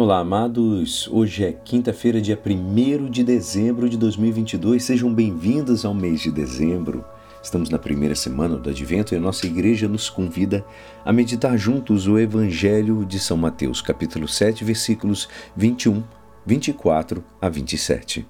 [0.00, 1.08] Olá, amados.
[1.10, 4.84] Hoje é quinta-feira, dia 1 de dezembro de 2022.
[4.84, 7.04] Sejam bem-vindos ao mês de dezembro.
[7.42, 10.64] Estamos na primeira semana do Advento e a nossa igreja nos convida
[11.04, 16.04] a meditar juntos o Evangelho de São Mateus, capítulo 7, versículos 21,
[16.46, 18.24] 24 a 27.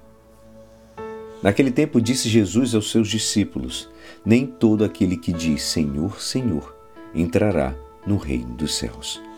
[1.43, 3.87] Naquele tempo disse Jesus aos seus discípulos:
[4.25, 6.75] Nem todo aquele que diz Senhor, Senhor
[7.13, 7.75] entrará
[8.07, 9.28] no reino dos céus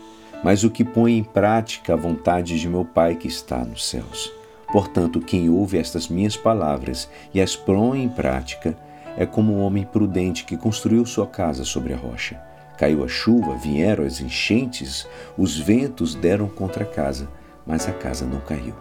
[0.42, 4.32] mas o que põe em prática a vontade de meu Pai que está nos céus.
[4.72, 8.76] Portanto, quem ouve estas minhas palavras e as põe em prática
[9.16, 12.40] é como um homem prudente que construiu sua casa sobre a rocha.
[12.78, 17.28] Caiu a chuva, vieram as enchentes, os ventos deram contra a casa,
[17.66, 18.74] mas a casa não caiu,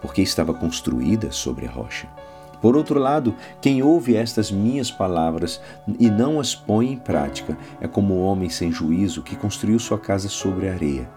[0.00, 2.06] porque estava construída sobre a rocha.
[2.62, 5.60] Por outro lado, quem ouve estas minhas palavras
[5.98, 9.98] e não as põe em prática é como um homem sem juízo que construiu sua
[9.98, 11.10] casa sobre a areia.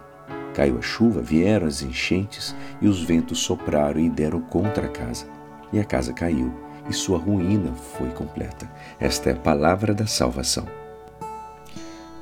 [0.55, 5.27] Caiu a chuva, vieram as enchentes e os ventos sopraram e deram contra a casa.
[5.71, 6.51] E a casa caiu,
[6.89, 8.67] e sua ruína foi completa.
[8.99, 10.65] Esta é a palavra da salvação.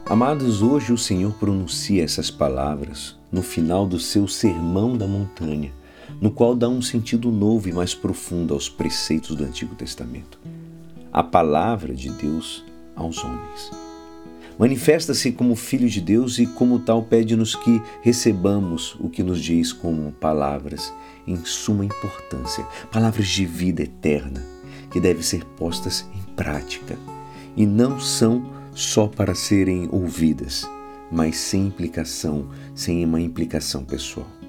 [0.05, 5.71] Amados, hoje o Senhor pronuncia essas palavras no final do seu Sermão da Montanha
[6.23, 10.39] no qual dá um sentido novo e mais profundo aos preceitos do Antigo Testamento.
[11.11, 12.63] A palavra de Deus
[12.95, 13.69] aos homens.
[14.57, 19.73] Manifesta-se como filho de Deus e, como tal, pede-nos que recebamos o que nos diz
[19.73, 20.93] como palavras
[21.27, 24.41] em suma importância, palavras de vida eterna,
[24.91, 26.97] que devem ser postas em prática
[27.57, 30.65] e não são só para serem ouvidas,
[31.11, 34.42] mas sem implicação, sem uma implicação pessoal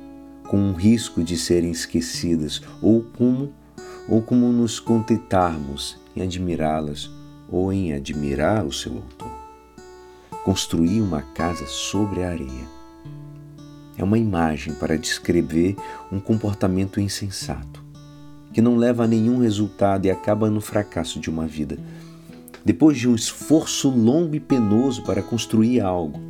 [0.49, 3.53] com o risco de serem esquecidas ou como
[4.09, 7.11] ou como nos contentarmos em admirá-las
[7.49, 9.33] ou em admirar o seu autor.
[10.45, 12.75] Construir uma casa sobre a areia
[13.97, 15.77] é uma imagem para descrever
[16.11, 17.83] um comportamento insensato,
[18.53, 21.79] que não leva a nenhum resultado e acaba no fracasso de uma vida.
[22.65, 26.21] Depois de um esforço longo e penoso para construir algo,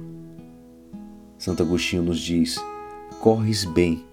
[1.38, 2.58] Santo Agostinho nos diz:
[3.20, 4.04] corres bem,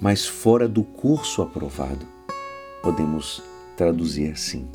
[0.00, 2.06] mas fora do curso aprovado.
[2.82, 3.42] Podemos
[3.76, 4.68] traduzir assim: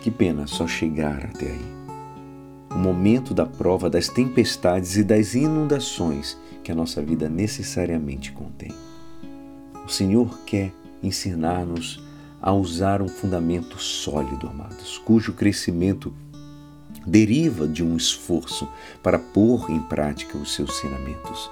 [0.00, 1.82] que pena só chegar até aí.
[2.70, 8.72] O momento da prova das tempestades e das inundações que a nossa vida necessariamente contém.
[9.84, 12.02] O Senhor quer ensinar-nos
[12.40, 16.14] a usar um fundamento sólido, amados, cujo crescimento
[17.06, 18.68] deriva de um esforço
[19.02, 21.50] para pôr em prática os seus ensinamentos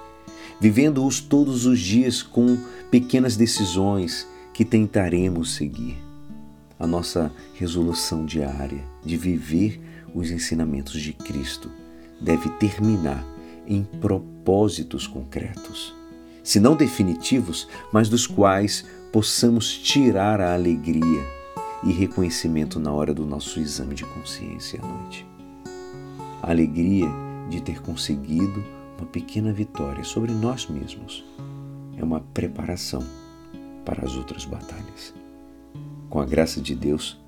[0.59, 2.57] vivendo-os todos os dias com
[2.89, 5.97] pequenas decisões que tentaremos seguir.
[6.79, 9.79] A nossa resolução diária de viver
[10.13, 11.69] os ensinamentos de Cristo
[12.19, 13.25] deve terminar
[13.67, 15.95] em propósitos concretos,
[16.43, 21.23] se não definitivos, mas dos quais possamos tirar a alegria
[21.83, 25.25] e reconhecimento na hora do nosso exame de consciência à noite.
[26.41, 27.07] A alegria
[27.49, 28.63] de ter conseguido
[29.01, 31.25] uma pequena vitória sobre nós mesmos
[31.97, 33.03] é uma preparação
[33.83, 35.13] para as outras batalhas.
[36.07, 37.19] Com a graça de Deus,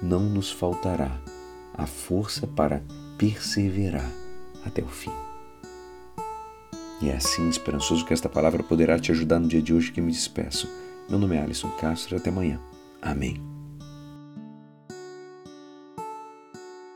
[0.00, 1.10] não nos faltará
[1.74, 2.80] a força para
[3.18, 4.08] perseverar
[4.64, 5.10] até o fim.
[7.02, 10.00] E é assim, esperançoso que esta palavra poderá te ajudar no dia de hoje que
[10.00, 10.68] me despeço.
[11.08, 12.60] Meu nome é Alisson Castro e até amanhã.
[13.02, 13.55] Amém.